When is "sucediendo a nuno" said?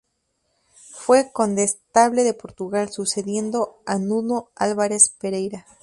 2.89-4.49